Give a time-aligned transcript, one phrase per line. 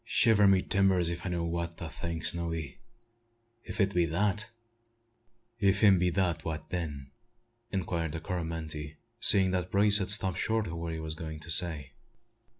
[0.03, 2.79] "Shiver my timbers if I know what to think, Snowy!
[3.63, 4.49] If it be that"
[5.61, 7.11] "Ef 'im be dat, wha' den?"
[7.69, 11.51] inquired the Coromantee, seeing that Brace had stopped short in what he was going to
[11.51, 11.91] say.